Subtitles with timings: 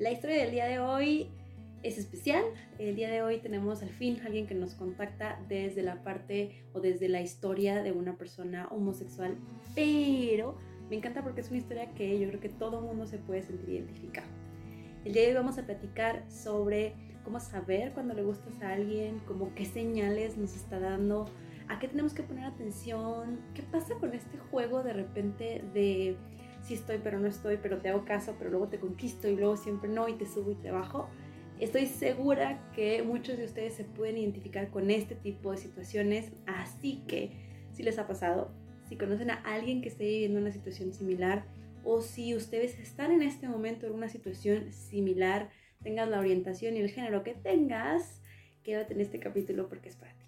[0.00, 1.28] La historia del día de hoy
[1.82, 2.42] es especial.
[2.78, 6.80] El día de hoy tenemos al fin alguien que nos contacta desde la parte o
[6.80, 9.36] desde la historia de una persona homosexual,
[9.74, 10.56] pero
[10.88, 13.68] me encanta porque es una historia que yo creo que todo mundo se puede sentir
[13.68, 14.26] identificado.
[15.04, 19.18] El día de hoy vamos a platicar sobre cómo saber cuando le gustas a alguien,
[19.28, 21.26] como qué señales nos está dando,
[21.68, 26.16] a qué tenemos que poner atención, qué pasa con este juego de repente de
[26.62, 29.56] sí estoy pero no estoy, pero te hago caso, pero luego te conquisto y luego
[29.56, 31.08] siempre no y te subo y te bajo.
[31.58, 37.02] Estoy segura que muchos de ustedes se pueden identificar con este tipo de situaciones, así
[37.06, 37.32] que
[37.72, 38.50] si les ha pasado,
[38.88, 41.44] si conocen a alguien que esté viviendo una situación similar
[41.84, 45.50] o si ustedes están en este momento en una situación similar,
[45.82, 48.22] tengas la orientación y el género que tengas,
[48.62, 50.19] quédate en este capítulo porque es para ti.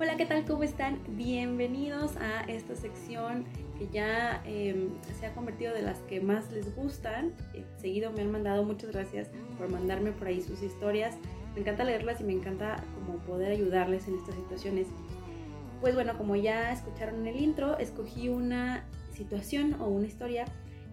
[0.00, 0.44] Hola, ¿qué tal?
[0.44, 1.00] ¿Cómo están?
[1.16, 3.44] Bienvenidos a esta sección
[3.76, 7.32] que ya em, se ha convertido de las que más les gustan.
[7.52, 11.16] Eh, seguido me han mandado, muchas gracias por mandarme por ahí sus historias.
[11.54, 14.86] Me encanta leerlas y me encanta como poder ayudarles en estas situaciones.
[15.80, 20.44] Pues bueno, como ya escucharon en el intro, escogí una situación o una historia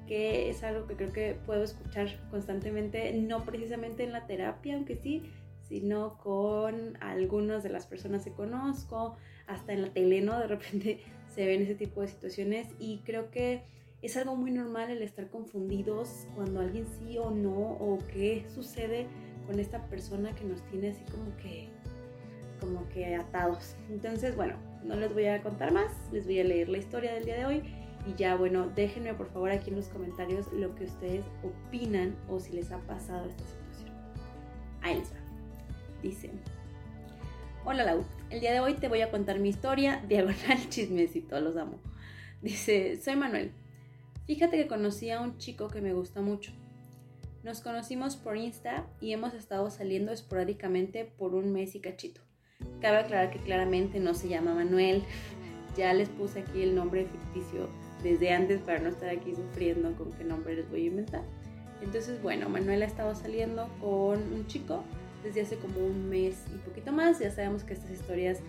[0.08, 4.96] que es algo que creo que puedo escuchar constantemente, no precisamente en la terapia, aunque
[4.96, 5.32] sí,
[5.68, 10.40] sino con algunas de las personas que conozco, hasta en la tele, ¿no?
[10.40, 11.00] De repente
[11.34, 13.64] se ven ese tipo de situaciones y creo que
[14.02, 19.08] es algo muy normal el estar confundidos cuando alguien sí o no, o qué sucede
[19.48, 21.70] con esta persona que nos tiene así como que
[22.60, 23.76] como que atados.
[23.90, 27.26] Entonces, bueno, no les voy a contar más, les voy a leer la historia del
[27.26, 27.64] día de hoy
[28.08, 32.40] y ya, bueno, déjenme por favor aquí en los comentarios lo que ustedes opinan o
[32.40, 33.94] si les ha pasado esta situación.
[34.82, 35.25] Ahí les va.
[36.06, 36.30] Dice,
[37.66, 41.58] hola Lau, el día de hoy te voy a contar mi historia, diagonal chismecito, los
[41.58, 41.80] amo.
[42.44, 43.52] Dice, soy Manuel.
[44.28, 46.52] Fíjate que conocí a un chico que me gusta mucho.
[47.42, 52.22] Nos conocimos por Insta y hemos estado saliendo esporádicamente por un mes y cachito.
[52.82, 55.04] Cabe aclarar que claramente no se llama Manuel.
[55.76, 57.68] Ya les puse aquí el nombre ficticio
[58.02, 61.24] desde antes para no estar aquí sufriendo con qué nombre les voy a inventar.
[61.82, 64.86] Entonces, bueno, Manuel ha estado saliendo con un chico
[65.26, 67.20] desde hace como un mes y poquito más.
[67.20, 68.40] Ya sabemos que estas historias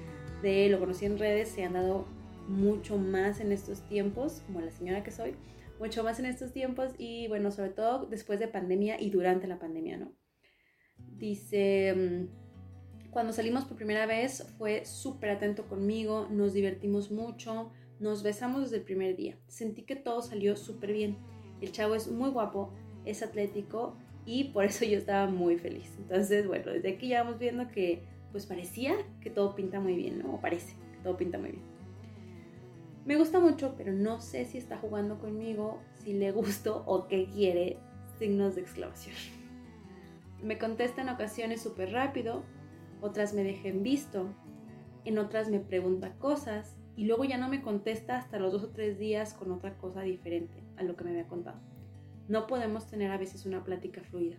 [0.42, 2.06] de lo conocí en redes se han dado
[2.46, 5.34] mucho más en estos tiempos, como la señora que soy,
[5.80, 9.58] mucho más en estos tiempos y bueno, sobre todo después de pandemia y durante la
[9.58, 10.12] pandemia, ¿no?
[11.16, 18.22] Dice, mm, cuando salimos por primera vez fue súper atento conmigo, nos divertimos mucho, nos
[18.22, 19.38] besamos desde el primer día.
[19.48, 21.16] Sentí que todo salió súper bien.
[21.62, 22.74] El chavo es muy guapo,
[23.06, 25.94] es atlético y por eso yo estaba muy feliz.
[25.98, 30.18] Entonces, bueno, desde aquí ya vamos viendo que pues parecía que todo pinta muy bien,
[30.18, 30.34] ¿no?
[30.34, 31.62] O parece que todo pinta muy bien.
[33.06, 37.28] Me gusta mucho, pero no sé si está jugando conmigo, si le gusto o qué
[37.32, 37.78] quiere,
[38.18, 39.14] signos de exclamación.
[40.42, 42.42] Me contesta en ocasiones súper rápido,
[43.00, 44.34] otras me dejen visto,
[45.04, 48.70] en otras me pregunta cosas y luego ya no me contesta hasta los dos o
[48.70, 51.60] tres días con otra cosa diferente a lo que me había contado.
[52.28, 54.38] No podemos tener a veces una plática fluida.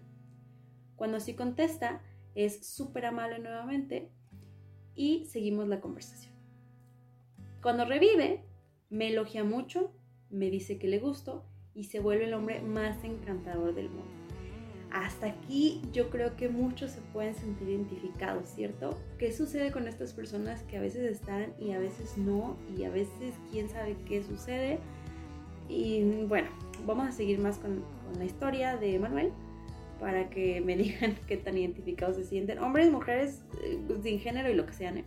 [0.96, 2.02] Cuando sí contesta,
[2.36, 4.12] es súper amable nuevamente
[4.96, 6.34] y seguimos la conversación.
[7.62, 8.44] Cuando revive,
[8.90, 9.94] me elogia mucho,
[10.30, 14.12] me dice que le gusto y se vuelve el hombre más encantador del mundo.
[14.92, 18.98] Hasta aquí yo creo que muchos se pueden sentir identificados, ¿cierto?
[19.20, 22.58] ¿Qué sucede con estas personas que a veces están y a veces no?
[22.76, 24.80] Y a veces quién sabe qué sucede.
[25.68, 26.50] Y bueno,
[26.88, 27.84] vamos a seguir más con,
[28.18, 29.32] la historia de Manuel
[30.00, 32.60] para que me digan qué tan identificados se sienten.
[32.60, 35.00] Hombres, mujeres, eh, sin género y lo que sean.
[35.00, 35.06] ¿eh?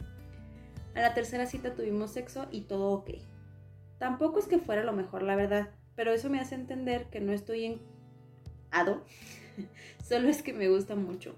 [0.95, 3.11] A la tercera cita tuvimos sexo y todo ok.
[3.99, 7.33] Tampoco es que fuera lo mejor, la verdad, pero eso me hace entender que no
[7.33, 7.81] estoy en
[8.71, 9.05] ado,
[10.05, 11.35] solo es que me gusta mucho.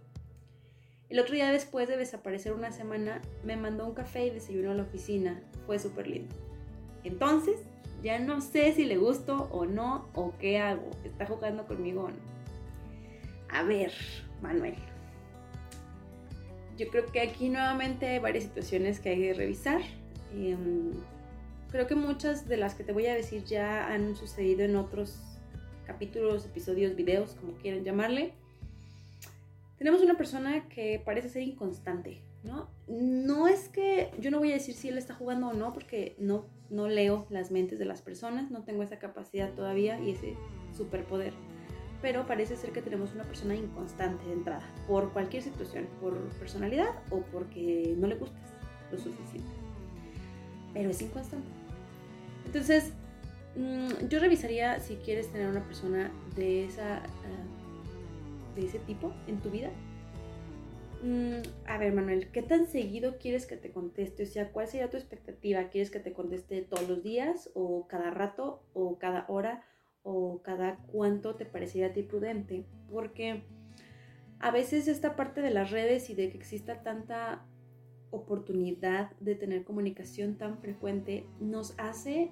[1.08, 4.75] El otro día después de desaparecer una semana, me mandó un café y desayuno a
[4.75, 5.42] la oficina.
[5.66, 6.34] Fue súper lindo.
[7.04, 7.60] Entonces,
[8.02, 10.90] ya no sé si le gusto o no, o qué hago.
[11.04, 12.32] ¿Está jugando conmigo o no?
[13.49, 13.93] A ver,
[14.40, 14.75] Manuel.
[16.76, 19.82] Yo creo que aquí nuevamente hay varias situaciones que hay que revisar.
[20.34, 20.93] Em,
[21.70, 25.19] creo que muchas de las que te voy a decir ya han sucedido en otros
[25.87, 28.32] capítulos, episodios, videos, como quieran llamarle.
[29.78, 32.69] Tenemos una persona que parece ser inconstante, ¿no?
[32.89, 36.17] No es que yo no voy a decir si él está jugando o no, porque
[36.19, 40.37] no, no leo las mentes de las personas, no tengo esa capacidad todavía y ese
[40.77, 41.33] superpoder.
[42.00, 46.91] Pero parece ser que tenemos una persona inconstante de entrada, por cualquier situación, por personalidad
[47.11, 48.50] o porque no le gustas
[48.91, 49.50] lo suficiente.
[50.75, 51.47] Pero es inconstante.
[52.47, 52.93] Entonces,
[53.56, 59.39] mm, yo revisaría si quieres tener una persona de, esa, ah, de ese tipo en
[59.39, 59.71] tu vida.
[61.02, 64.22] Mm, a ver, Manuel, ¿qué tan seguido quieres que te conteste?
[64.22, 65.69] O sea, ¿cuál sería tu expectativa?
[65.69, 69.64] ¿Quieres que te conteste todos los días o cada rato o cada hora
[70.04, 72.66] o cada cuánto te parecería a ti prudente?
[72.88, 73.43] Porque
[74.38, 77.44] a veces esta parte de las redes y de que exista tanta
[78.12, 82.31] oportunidad de tener comunicación tan frecuente nos hace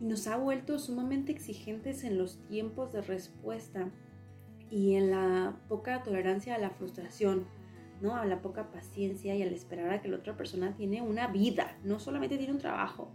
[0.00, 3.90] y nos ha vuelto sumamente exigentes en los tiempos de respuesta
[4.70, 7.46] y en la poca tolerancia a la frustración,
[8.00, 8.16] ¿no?
[8.16, 11.78] A la poca paciencia y al esperar a que la otra persona tiene una vida,
[11.84, 13.12] no solamente tiene un trabajo,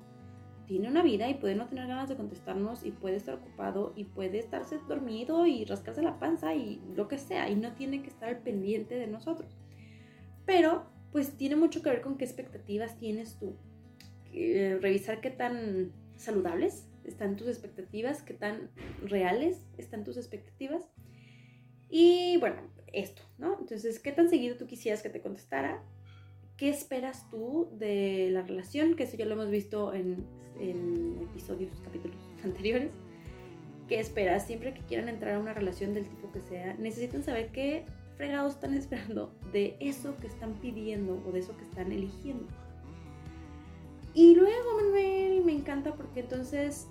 [0.65, 4.05] tiene una vida y puede no tener ganas de contestarnos y puede estar ocupado y
[4.05, 8.09] puede estarse dormido y rascarse la panza y lo que sea y no tiene que
[8.09, 9.57] estar pendiente de nosotros.
[10.45, 13.55] Pero pues tiene mucho que ver con qué expectativas tienes tú.
[14.31, 18.71] revisar qué tan saludables están tus expectativas, qué tan
[19.03, 20.89] reales están tus expectativas.
[21.89, 22.61] Y bueno,
[22.93, 23.57] esto, ¿no?
[23.59, 25.81] Entonces, ¿qué tan seguido tú quisieras que te contestara?
[26.55, 28.95] ¿Qué esperas tú de la relación?
[28.95, 30.23] Que eso ya lo hemos visto en,
[30.59, 32.91] en episodios, capítulos anteriores.
[33.87, 34.47] ¿Qué esperas?
[34.47, 37.85] Siempre que quieran entrar a una relación del tipo que sea, necesitan saber qué
[38.15, 42.47] fregados están esperando de eso que están pidiendo o de eso que están eligiendo.
[44.13, 46.87] Y luego, Manuel, me encanta porque entonces,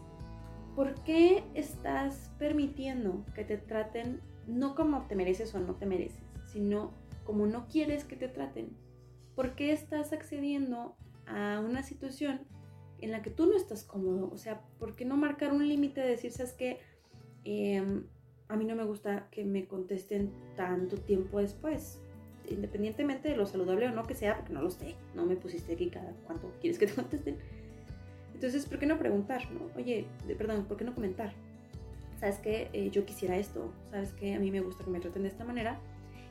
[0.74, 6.22] ¿por qué estás permitiendo que te traten no como te mereces o no te mereces,
[6.46, 6.92] sino
[7.24, 8.70] como no quieres que te traten?
[9.34, 10.96] ¿Por qué estás accediendo
[11.26, 12.40] a una situación
[13.00, 14.30] en la que tú no estás cómodo?
[14.32, 16.80] O sea, ¿por qué no marcar un límite de decir, sabes que
[17.44, 18.06] em,
[18.48, 22.00] a mí no me gusta que me contesten tanto tiempo después?
[22.50, 25.74] Independientemente de lo saludable o no que sea, porque no lo sé, no me pusiste
[25.74, 27.38] aquí cada cuánto quieres que te contesten.
[28.34, 29.50] Entonces, ¿por qué no preguntar?
[29.52, 29.70] No?
[29.76, 30.06] Oye,
[30.36, 31.32] perdón, ¿por qué no comentar?
[32.22, 33.74] ¿Sabes que eh, yo quisiera esto?
[33.90, 35.80] ¿Sabes que a mí me gusta que me traten de esta manera?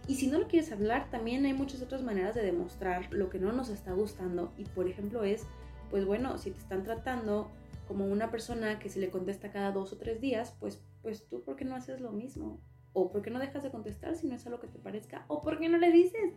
[0.08, 3.40] Y si no lo quieres hablar, también hay muchas otras maneras de demostrar lo que
[3.40, 4.54] no nos está gustando.
[4.56, 5.46] Y por ejemplo es,
[5.90, 7.52] pues bueno, si te están tratando
[7.90, 11.44] como una persona que se le contesta cada dos o tres días, pues, pues tú,
[11.44, 12.62] ¿por qué no haces lo mismo?
[12.94, 15.26] O ¿por qué no dejas de contestar si no es algo que te parezca?
[15.28, 16.36] O ¿por qué no le dices?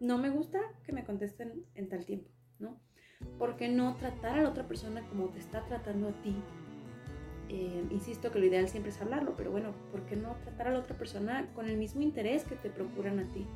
[0.00, 2.80] No me gusta que me contesten en tal tiempo, ¿no?
[3.38, 6.34] ¿Por qué no tratar a la otra persona como te está tratando a ti
[7.54, 10.70] eh, insisto que lo ideal siempre es hablarlo, pero bueno, ¿por qué no tratar a
[10.72, 13.46] la otra persona con el mismo interés que te procuran a ti?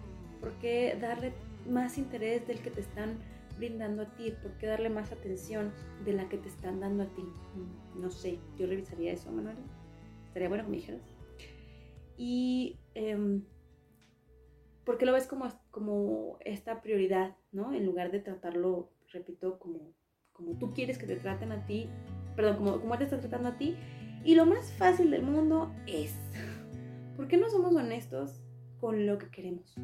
[0.40, 1.32] ¿Por qué darle
[1.66, 3.18] más interés del que te están
[3.56, 4.34] brindando a ti?
[4.42, 5.72] ¿Por qué darle más atención
[6.04, 7.22] de la que te están dando a ti?
[7.22, 9.56] Mm, no sé, yo revisaría eso, Manuel.
[10.26, 11.00] Estaría bueno que me dijeras.
[12.18, 13.40] Y eh,
[14.84, 17.72] ¿por qué lo ves como, como esta prioridad, ¿no?
[17.72, 19.94] En lugar de tratarlo, repito, como,
[20.32, 21.88] como tú quieres que te traten a ti,
[22.36, 23.76] perdón, como, como te está tratando a ti.
[24.24, 26.14] Y lo más fácil del mundo es,
[27.16, 28.40] ¿por qué no somos honestos
[28.80, 29.74] con lo que queremos?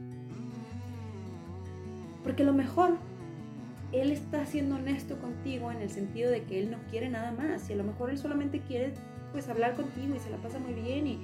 [2.23, 2.97] Porque a lo mejor
[3.93, 7.69] él está siendo honesto contigo en el sentido de que él no quiere nada más
[7.69, 8.95] y a lo mejor él solamente quiere
[9.33, 11.19] pues hablar contigo y se la pasa muy bien y,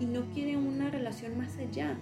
[0.00, 1.96] y no quiere una relación más allá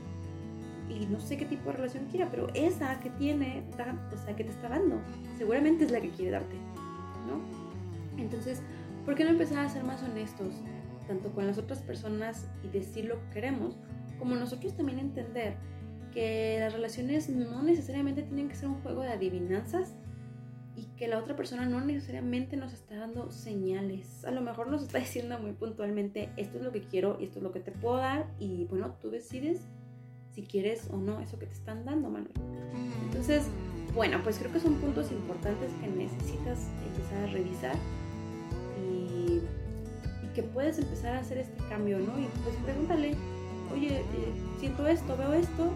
[0.90, 3.62] y no sé qué tipo de relación quiera pero esa que tiene
[4.12, 5.00] o sea que te está dando
[5.38, 6.56] seguramente es la que quiere darte
[7.26, 7.59] ¿no?
[8.20, 8.62] Entonces,
[9.04, 10.54] ¿por qué no empezar a ser más honestos,
[11.06, 13.76] tanto con las otras personas y decir lo que queremos,
[14.18, 15.56] como nosotros también entender
[16.12, 19.94] que las relaciones no necesariamente tienen que ser un juego de adivinanzas
[20.76, 24.24] y que la otra persona no necesariamente nos está dando señales.
[24.24, 27.38] A lo mejor nos está diciendo muy puntualmente, esto es lo que quiero y esto
[27.38, 29.60] es lo que te puedo dar y bueno, tú decides
[30.32, 32.32] si quieres o no eso que te están dando, Manuel.
[33.04, 33.48] Entonces,
[33.94, 37.74] bueno, pues creo que son puntos importantes que necesitas empezar a revisar
[40.34, 42.18] que puedes empezar a hacer este cambio, ¿no?
[42.18, 43.14] Y pues pregúntale,
[43.72, 44.04] oye, eh,
[44.58, 45.72] siento esto, veo esto,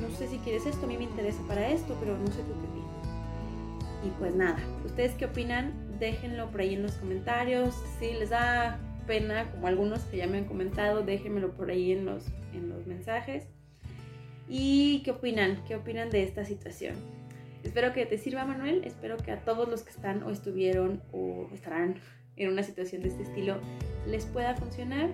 [0.00, 2.52] no sé si quieres esto, a mí me interesa para esto, pero no sé tú
[2.60, 2.86] qué opinas.
[4.04, 5.72] Y pues nada, ¿ustedes qué opinan?
[5.98, 7.74] Déjenlo por ahí en los comentarios.
[7.98, 12.04] Si les da pena, como algunos que ya me han comentado, déjenmelo por ahí en
[12.04, 13.48] los, en los mensajes.
[14.48, 15.64] ¿Y qué opinan?
[15.66, 16.94] ¿Qué opinan de esta situación?
[17.64, 18.82] Espero que te sirva, Manuel.
[18.84, 21.96] Espero que a todos los que están o estuvieron o estarán
[22.36, 23.56] en una situación de este estilo
[24.06, 25.10] les pueda funcionar.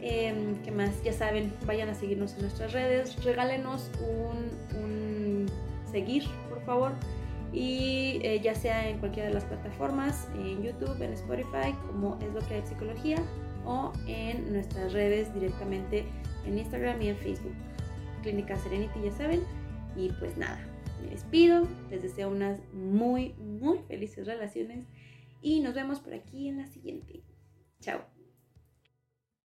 [0.00, 1.02] Eh, ¿Qué más?
[1.02, 5.46] Ya saben, vayan a seguirnos en nuestras redes, regálenos un,
[5.90, 6.92] seguir, por favor.
[7.52, 12.34] Y eh, ya sea en cualquiera de las plataformas, en YouTube, en Spotify, como es
[12.34, 13.16] lo que hay psicología,
[13.64, 16.04] o en nuestras redes directamente
[16.44, 17.54] en Instagram y en Facebook.
[18.22, 19.40] Clínica Serenity, ya saben.
[19.96, 20.58] Y pues nada,
[21.00, 24.84] me despido, les deseo unas muy, muy felices relaciones
[25.44, 27.22] y nos vemos por aquí en la siguiente.
[27.80, 28.13] Chao.